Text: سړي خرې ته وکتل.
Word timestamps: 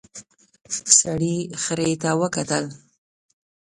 سړي 0.99 1.35
خرې 1.61 1.91
ته 2.01 2.09
وکتل. 2.21 2.65